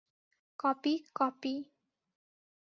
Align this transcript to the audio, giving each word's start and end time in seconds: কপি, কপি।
কপি, 0.59 0.93
কপি। 1.15 1.53